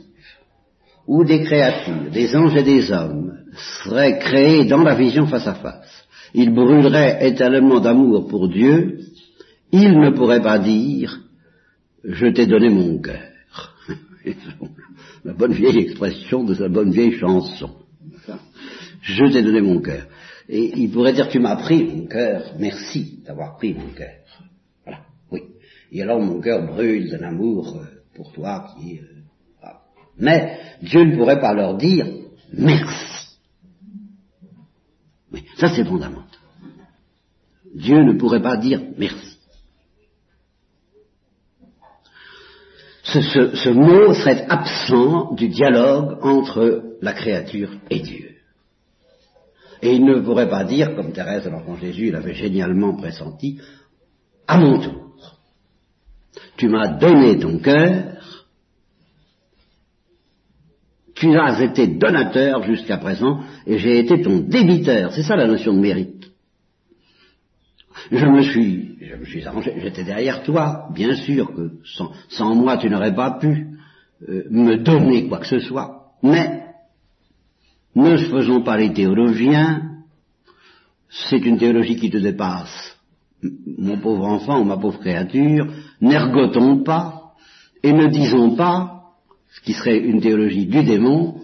[1.08, 3.25] où des créatures, des anges et des hommes,
[3.84, 9.00] seraient créés dans la vision face à face, ils brûleraient éternellement d'amour pour Dieu,
[9.72, 11.20] ils ne pourraient pas dire
[12.08, 13.22] je t'ai donné mon cœur.
[15.26, 17.72] la bonne vieille expression de sa bonne vieille chanson.
[19.02, 20.06] Je t'ai donné mon cœur.
[20.48, 24.13] Et il pourrait dire, tu m'as pris mon cœur, merci d'avoir pris mon cœur.
[24.84, 25.00] Voilà,
[25.32, 25.41] oui.
[25.91, 29.00] Et alors mon cœur brûle d'un amour euh, pour toi qui...
[29.00, 29.68] Euh,
[30.20, 32.08] Mais Dieu ne pourrait pas leur dire,
[32.54, 33.14] merci.
[35.58, 36.39] Ça c'est fondamental.
[37.74, 39.38] Dieu ne pourrait pas dire merci.
[43.04, 48.32] Ce, ce, mot serait absent du dialogue entre la créature et Dieu.
[49.82, 53.62] Et il ne pourrait pas dire, comme Thérèse, alors quand Jésus l'avait génialement pressenti,
[54.48, 55.15] à mon tour,
[56.58, 58.14] tu m'as donné ton cœur,
[61.15, 65.13] tu as été donateur jusqu'à présent, et j'ai été ton débiteur.
[65.13, 66.25] C'est ça la notion de mérite.
[68.12, 71.71] Je me suis, je me suis arrangé, j'étais derrière toi, bien sûr que
[72.30, 73.67] sans, moi tu n'aurais pas pu
[74.30, 76.65] euh, me donner quoi que ce soit, mais
[77.95, 79.82] ne faisons pas les théologiens,
[81.10, 82.97] c'est une théologie qui te dépasse.
[83.78, 85.67] Mon pauvre enfant ou ma pauvre créature,
[86.01, 87.34] n'ergotons pas
[87.82, 88.94] et ne disons pas,
[89.56, 91.36] ce qui serait une théologie du démon,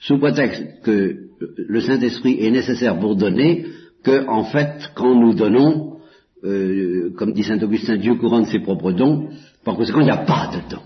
[0.00, 1.16] sous prétexte que
[1.56, 3.66] le Saint-Esprit est nécessaire pour donner,
[4.04, 5.98] que en fait, quand nous donnons,
[6.44, 9.28] euh, comme dit Saint Augustin, Dieu couronne ses propres dons,
[9.64, 10.82] par conséquent, il n'y a pas de don.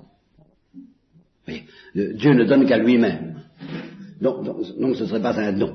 [1.95, 3.35] Dieu ne donne qu'à lui-même.
[4.23, 5.75] Donc, ce ne serait pas un don.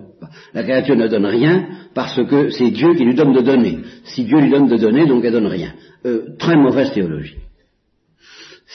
[0.54, 3.80] La créature ne donne rien parce que c'est Dieu qui lui donne de donner.
[4.06, 5.74] Si Dieu lui donne de donner, donc elle donne rien.
[6.06, 7.36] Euh, très mauvaise théologie.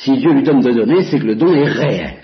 [0.03, 2.19] Si Dieu lui donne de donner, c'est que le don est réel.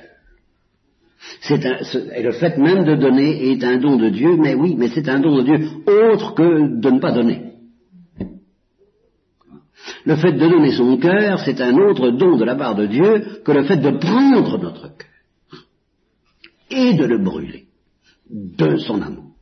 [1.50, 4.88] Un, et le fait même de donner est un don de Dieu, mais oui, mais
[4.88, 7.52] c'est un don de Dieu autre que de ne pas donner.
[10.04, 13.42] Le fait de donner son cœur, c'est un autre don de la part de Dieu
[13.44, 15.08] que le fait de prendre notre cœur
[16.70, 17.66] et de le brûler
[18.28, 19.34] de son amour.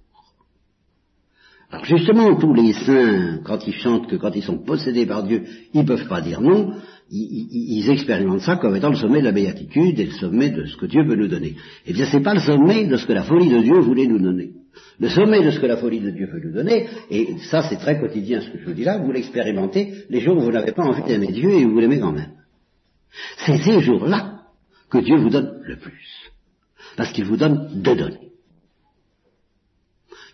[1.71, 5.45] Alors justement, tous les saints, quand ils chantent que quand ils sont possédés par Dieu,
[5.73, 6.75] ils ne peuvent pas dire non,
[7.11, 10.77] ils, expérimentent ça comme étant le sommet de la béatitude et le sommet de ce
[10.77, 11.57] que Dieu veut nous donner.
[11.87, 14.07] Eh bien, ce n'est pas le sommet de ce que la folie de Dieu voulait
[14.07, 14.51] nous donner.
[14.99, 17.77] Le sommet de ce que la folie de Dieu veut nous donner, et ça c'est
[17.77, 20.73] très quotidien ce que je vous dis là, vous l'expérimentez les jours où vous n'avez
[20.73, 22.33] pas envie d'aimer Dieu et vous l'aimez quand même.
[23.39, 24.43] C'est ces jours-là
[24.91, 26.31] que Dieu vous donne le plus.
[26.97, 28.31] Parce qu'il vous donne de donner.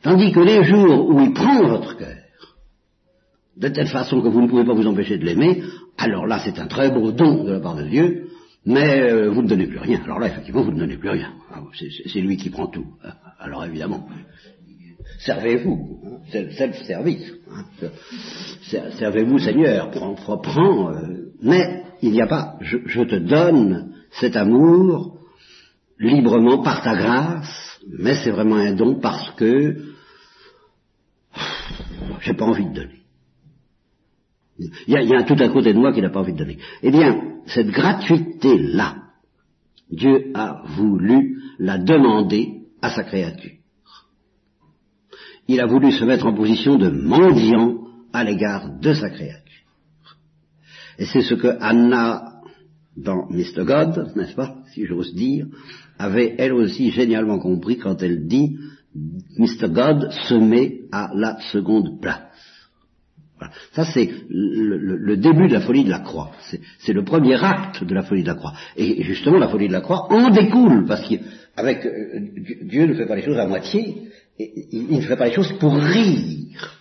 [0.02, 2.16] Tandis que les jours où il prend votre cœur,
[3.56, 5.62] de telle façon que vous ne pouvez pas vous empêcher de l'aimer,
[5.98, 8.28] alors là c'est un très beau don de la part de Dieu,
[8.64, 10.00] mais euh, vous ne donnez plus rien.
[10.04, 11.32] Alors là, effectivement, vous ne donnez plus rien.
[11.52, 11.60] Ah,
[12.06, 12.86] c'est lui qui prend tout.
[13.38, 14.08] Alors évidemment,
[15.18, 17.32] servez-vous, hein, self-service.
[17.50, 17.88] Hein,
[18.98, 24.36] servez-vous, Seigneur, prends, prends, euh, mais il n'y a pas, je, je, te donne cet
[24.36, 25.18] amour
[25.98, 29.76] librement par ta grâce, mais c'est vraiment un don parce que
[32.20, 33.01] j'ai pas envie de donner.
[34.86, 36.58] Il y, a, un tout à côté de moi qui n'a pas envie de donner.
[36.82, 38.96] Eh bien, cette gratuité-là,
[39.90, 43.52] Dieu a voulu la demander à sa créature.
[45.48, 47.78] Il a voulu se mettre en position de mendiant
[48.12, 49.42] à l'égard de sa créature.
[50.98, 52.40] Et c'est ce que Anna,
[52.96, 53.64] dans Mr.
[53.64, 55.46] God, n'est-ce pas, si j'ose dire,
[55.98, 58.56] avait elle aussi génialement compris quand elle dit
[59.38, 59.68] Mr.
[59.68, 62.20] God se met à la seconde place.
[63.72, 66.30] Ça, c'est le, début de la folie de la croix.
[66.78, 68.52] C'est le premier acte de la folie de la croix.
[68.76, 72.20] Et justement, la folie de la croix en découle, parce qu'avec euh,
[72.62, 75.74] Dieu ne fait pas les choses à moitié, il, ne fait pas les choses pour
[75.74, 76.78] rire.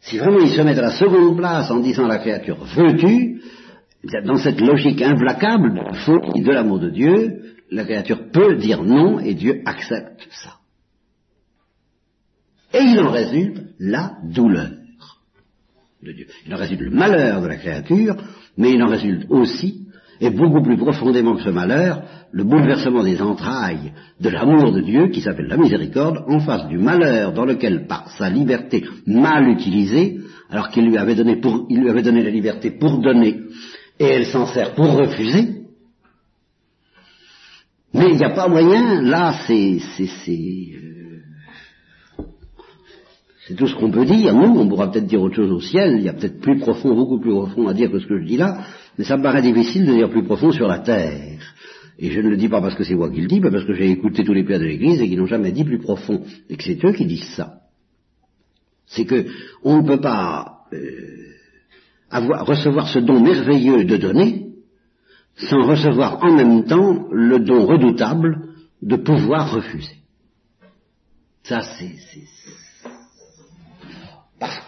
[0.00, 3.42] Si vraiment il se met à la seconde place en disant à la créature, veux-tu,
[4.24, 9.62] dans cette logique implacable de l'amour de Dieu, la créature peut dire non et Dieu
[9.64, 10.59] accepte ça.
[12.72, 14.70] Et il en résulte la douleur
[16.02, 16.26] de Dieu.
[16.46, 18.16] Il en résulte le malheur de la créature,
[18.56, 19.86] mais il en résulte aussi,
[20.20, 22.02] et beaucoup plus profondément que ce malheur,
[22.32, 26.78] le bouleversement des entrailles de l'amour de Dieu, qui s'appelle la miséricorde, en face du
[26.78, 32.70] malheur dans lequel, par sa liberté mal utilisée, alors qu'il lui avait donné la liberté
[32.70, 33.40] pour donner,
[33.98, 35.60] et elle s'en sert pour refuser,
[37.92, 40.79] mais il n'y a pas moyen, là c'est, c'est, c'est,
[43.50, 44.32] c'est tout ce qu'on peut dire.
[44.32, 45.96] Nous, on pourra peut-être dire autre chose au ciel.
[45.96, 48.24] Il y a peut-être plus profond, beaucoup plus profond à dire que ce que je
[48.24, 48.64] dis là.
[48.96, 51.40] Mais ça me paraît difficile de dire plus profond sur la terre.
[51.98, 53.64] Et je ne le dis pas parce que c'est moi qui le dis, mais parce
[53.64, 56.22] que j'ai écouté tous les pères de l'Église et qui n'ont jamais dit plus profond.
[56.48, 57.54] Et que c'est eux qui disent ça.
[58.86, 59.26] C'est que
[59.64, 60.78] on ne peut pas euh,
[62.08, 64.46] avoir, recevoir ce don merveilleux de donner
[65.38, 69.96] sans recevoir en même temps le don redoutable de pouvoir refuser.
[71.42, 71.96] Ça, c'est,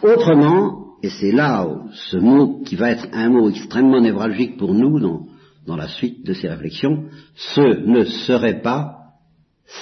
[0.03, 1.67] autrement, et c'est là
[2.11, 5.27] ce mot qui va être un mot extrêmement névralgique pour nous dans,
[5.67, 7.05] dans la suite de ces réflexions,
[7.35, 8.99] ce ne serait pas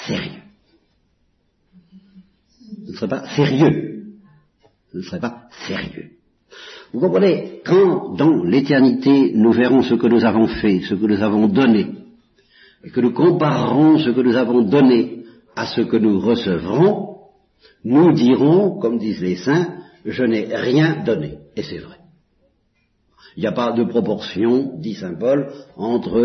[0.06, 0.42] sérieux.
[2.86, 4.04] Ce ne serait pas sérieux.
[4.92, 6.10] Ce ne serait pas sérieux.
[6.92, 11.22] Vous comprenez, quand dans l'éternité nous verrons ce que nous avons fait, ce que nous
[11.22, 11.86] avons donné,
[12.82, 15.24] et que nous comparerons ce que nous avons donné
[15.54, 17.09] à ce que nous recevrons,
[17.84, 21.38] nous dirons, comme disent les saints, je n'ai rien donné.
[21.56, 21.96] Et c'est vrai.
[23.36, 26.20] Il n'y a pas de proportion, dit Saint Paul, entre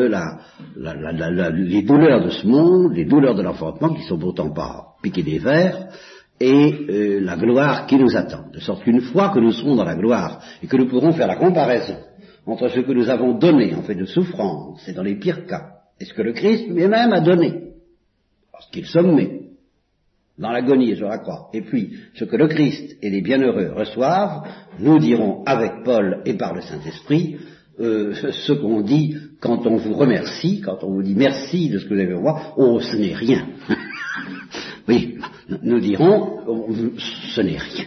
[0.76, 5.39] les douleurs de ce monde, les douleurs de l'enfantement, qui sont pourtant pas piquées des
[5.39, 5.88] vers,
[6.39, 8.50] et euh, la gloire qui nous attend.
[8.52, 11.28] De sorte qu'une fois que nous serons dans la gloire, et que nous pourrons faire
[11.28, 11.98] la comparaison
[12.48, 15.69] entre ce que nous avons donné en fait de souffrance, et dans les pires cas,
[16.00, 17.71] et ce que le Christ lui-même a donné,
[18.52, 19.44] parce qu'il sommet,
[20.38, 24.44] dans l'agonie sur la croix, et puis ce que le Christ et les bienheureux reçoivent,
[24.79, 27.38] nous dirons avec Paul et par le Saint-Esprit
[27.79, 31.86] euh, ce qu'on dit quand on vous remercie, quand on vous dit merci de ce
[31.86, 33.48] que vous avez moi, oh ce n'est rien.
[34.88, 35.17] oui,
[35.62, 36.67] nous dirons
[37.36, 37.86] ce n'est rien.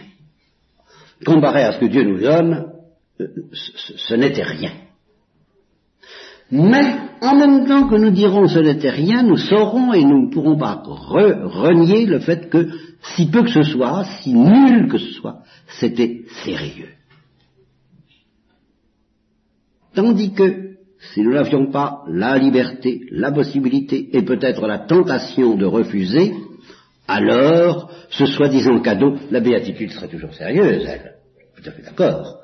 [1.25, 2.71] Comparé à ce que Dieu nous donne,
[3.19, 4.71] euh, ce n'était rien.
[6.51, 10.31] Mais en même temps que nous dirons ce n'était rien, nous saurons et nous ne
[10.31, 12.69] pourrons pas renier le fait que
[13.15, 16.89] si peu que ce soit, si nul que ce soit, c'était sérieux.
[19.93, 20.69] Tandis que
[21.13, 26.33] si nous n'avions pas la liberté, la possibilité et peut-être la tentation de refuser,
[27.07, 31.15] alors ce soi-disant cadeau, la béatitude serait toujours sérieuse, elle.
[31.55, 32.37] Tout à fait d'accord.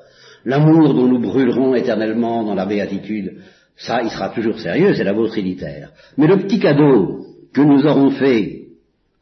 [0.44, 3.38] L'amour dont nous brûlerons éternellement dans la béatitude,
[3.76, 5.90] ça, il sera toujours sérieux, c'est l'amour trinitaire.
[6.16, 8.68] Mais le petit cadeau que nous aurons fait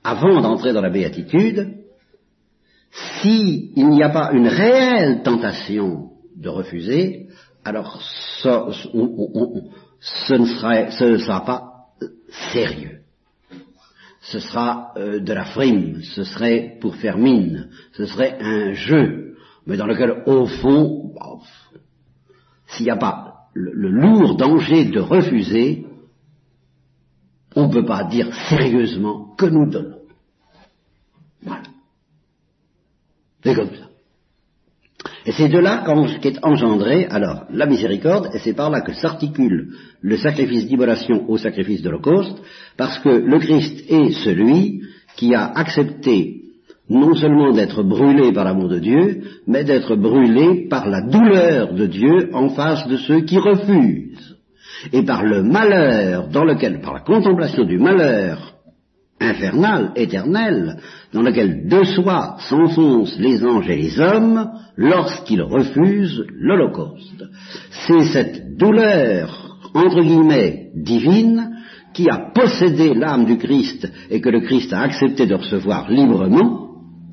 [0.05, 1.79] avant d'entrer dans la béatitude,
[3.21, 7.27] s'il n'y a pas une réelle tentation de refuser,
[7.65, 8.49] alors ce,
[10.37, 11.87] ne sera, pas
[12.53, 13.01] sérieux.
[14.21, 19.37] Ce sera euh, de la frime, ce serait pour faire mine, ce serait un jeu,
[19.67, 21.13] mais dans lequel, au fond,
[22.67, 25.87] s'il n'y a pas le, lourd danger de refuser,
[27.55, 30.01] on ne peut pas dire sérieusement que nous donnons.
[31.43, 31.63] Voilà.
[33.43, 33.85] C'est comme ça.
[35.27, 35.85] Et c'est de là
[36.21, 41.39] qu'est engendré alors la miséricorde, et c'est par là que s'articule le sacrifice d'immolation au
[41.39, 42.43] sacrifice de l'Holocauste,
[42.77, 44.83] parce que le Christ est celui
[45.17, 46.44] qui a accepté
[46.89, 51.87] non seulement d'être brûlé par l'amour de Dieu, mais d'être brûlé par la douleur de
[51.87, 54.37] Dieu en face de ceux qui refusent,
[54.93, 58.55] et par le malheur dans lequel, par la contemplation du malheur
[59.21, 60.77] infernal, éternel,
[61.13, 67.25] dans lequel de soi s'enfoncent les anges et les hommes lorsqu'ils refusent l'Holocauste.
[67.87, 71.51] C'est cette douleur, entre guillemets, divine,
[71.95, 76.64] qui a possédé l'âme du Christ et que le Christ a accepté de recevoir librement,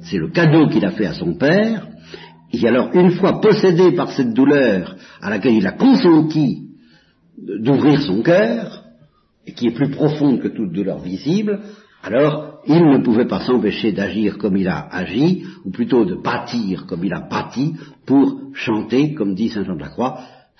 [0.03, 1.87] c'est le cadeau qu'il a fait à son Père,
[2.53, 6.67] et alors une fois possédé par cette douleur à laquelle il a consenti
[7.37, 8.83] d'ouvrir son cœur,
[9.47, 11.59] et qui est plus profonde que toute douleur visible,
[12.03, 16.85] alors, il ne pouvait pas s'empêcher d'agir comme il a agi, ou plutôt de bâtir
[16.87, 17.75] comme il a bâti,
[18.05, 20.19] pour chanter, comme dit Saint Jean de la Croix,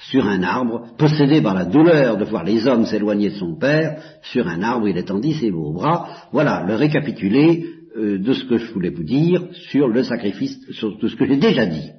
[0.10, 4.02] sur un arbre, possédé par la douleur de voir les hommes s'éloigner de son Père,
[4.24, 6.08] sur un arbre il étendit ses beaux bras.
[6.32, 7.66] Voilà le récapitulé
[7.98, 11.26] euh, de ce que je voulais vous dire sur le sacrifice, sur tout ce que
[11.26, 11.92] j'ai déjà dit,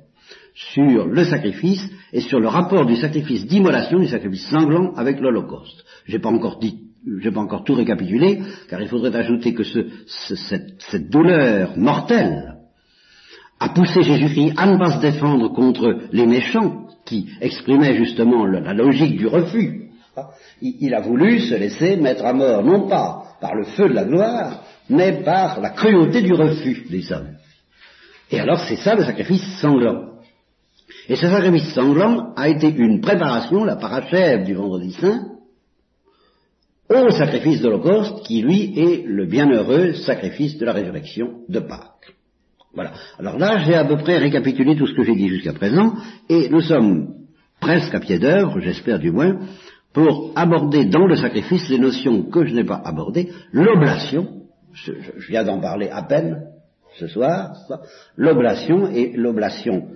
[0.55, 1.83] sur le sacrifice
[2.13, 5.85] et sur le rapport du sacrifice d'immolation, du sacrifice sanglant avec l'Holocauste.
[6.07, 9.65] J'ai pas encore dit je n'ai pas encore tout récapitulé, car il faudrait ajouter que
[9.65, 12.59] cette, douleur mortelle
[13.59, 18.73] a poussé Jésus-Christ à ne pas se défendre contre les méchants, qui exprimaient justement la
[18.73, 19.91] logique du refus.
[20.61, 24.05] Il, a voulu se laisser mettre à mort, non pas par le feu de la
[24.05, 24.63] gloire,
[24.93, 27.37] mais par la cruauté du refus des hommes.
[28.31, 30.13] Et alors c'est ça le sacrifice sanglant.
[31.09, 35.29] Et ce sacrifice sanglant a été une préparation, la parachève du vendredi saint,
[36.91, 42.15] au sacrifice de l'Holocauste, qui lui est le bienheureux sacrifice de la résurrection de Pâques.
[42.75, 42.93] Voilà.
[43.19, 45.95] Alors là, j'ai à peu près récapitulé tout ce que j'ai dit jusqu'à présent,
[46.29, 47.15] et nous sommes
[47.61, 49.39] presque à pied d'œuvre, j'espère du moins,
[49.95, 54.42] pour aborder dans le sacrifice les notions que je n'ai pas abordées, l'oblation,
[54.73, 54.93] je,
[55.29, 56.47] viens d'en parler à peine
[56.99, 57.55] ce soir,
[58.17, 59.89] l'oblation et l'oblation.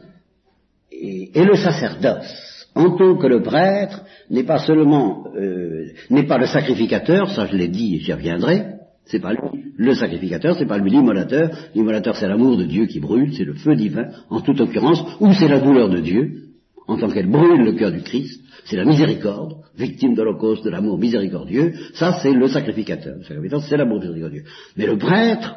[0.91, 6.47] Et le sacerdoce en tant que le prêtre n'est pas seulement euh, n'est pas le
[6.47, 8.67] sacrificateur, ça je l'ai dit, j'y reviendrai,
[9.07, 13.01] c'est pas lui le sacrificateur, c'est pas lui l'immolateur, l'immolateur c'est l'amour de Dieu qui
[13.01, 16.49] brûle, c'est le feu divin en toute occurrence, ou c'est la douleur de Dieu,
[16.87, 20.71] en tant qu'elle brûle le cœur du Christ, c'est la miséricorde, victime de l'Holocauste, de
[20.71, 24.45] l'amour miséricordieux, ça c'est le sacrificateur, le sacrificateur c'est l'amour miséricordieux.
[24.77, 25.57] Mais le prêtre,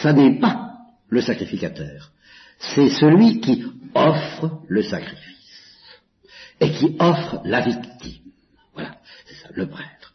[0.00, 0.72] ça n'est pas
[1.10, 2.10] le sacrificateur,
[2.58, 5.28] c'est celui qui offre le sacrifice
[6.60, 8.32] et qui offre la victime.
[8.74, 8.96] Voilà,
[9.26, 10.14] c'est ça, le prêtre.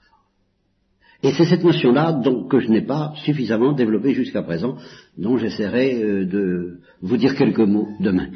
[1.21, 4.77] Et c'est cette notion-là que je n'ai pas suffisamment développée jusqu'à présent,
[5.17, 8.27] dont j'essaierai euh, de vous dire quelques mots demain.